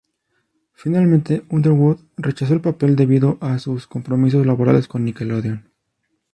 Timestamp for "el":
2.55-2.61